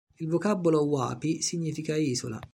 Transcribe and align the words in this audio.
Il 0.17 0.27
vocabolo 0.29 0.83
"Huapi" 0.83 1.43
significa 1.43 1.95
"isola". 1.95 2.39